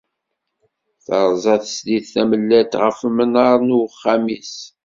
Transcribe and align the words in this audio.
Terẓa 1.05 1.55
teslit 1.63 2.05
tamellalt 2.13 2.73
ɣef 2.83 2.97
umnar 3.07 3.57
n 3.63 3.69
uxxam-is. 3.85 4.55